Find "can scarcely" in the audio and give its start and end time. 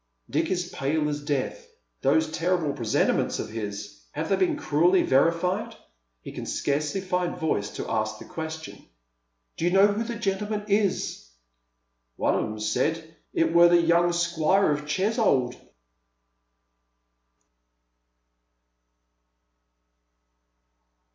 6.31-7.01